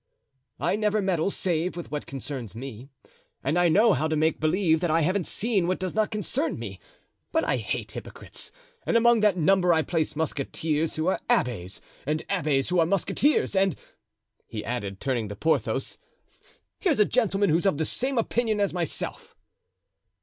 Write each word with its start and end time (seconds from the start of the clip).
"I 0.59 0.75
never 0.75 0.99
meddle 0.99 1.29
save 1.29 1.77
with 1.77 1.91
what 1.91 2.07
concerns 2.07 2.55
me, 2.55 2.89
and 3.43 3.55
I 3.55 3.69
know 3.69 3.93
how 3.93 4.07
to 4.07 4.15
make 4.15 4.39
believe 4.39 4.79
that 4.79 4.89
I 4.89 5.01
haven't 5.01 5.27
seen 5.27 5.67
what 5.67 5.77
does 5.77 5.93
not 5.93 6.09
concern 6.09 6.57
me; 6.57 6.79
but 7.31 7.43
I 7.43 7.57
hate 7.57 7.91
hypocrites, 7.91 8.51
and 8.83 8.97
among 8.97 9.19
that 9.19 9.37
number 9.37 9.71
I 9.71 9.83
place 9.83 10.15
musketeers 10.15 10.95
who 10.95 11.05
are 11.05 11.19
abbés 11.29 11.81
and 12.03 12.27
abbés 12.29 12.69
who 12.71 12.79
are 12.79 12.85
musketeers; 12.87 13.55
and," 13.55 13.75
he 14.47 14.65
added, 14.65 14.99
turning 14.99 15.29
to 15.29 15.35
Porthos 15.35 15.99
"here's 16.79 16.99
a 16.99 17.05
gentleman 17.05 17.51
who's 17.51 17.67
of 17.67 17.77
the 17.77 17.85
same 17.85 18.17
opinion 18.17 18.59
as 18.59 18.73
myself." 18.73 19.35